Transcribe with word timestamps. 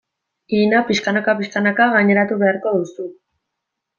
Irina 0.53 0.79
pixkanaka-pixkanaka 0.87 1.87
gaineratu 1.97 2.39
beharko 2.45 2.75
duzu. 2.79 3.09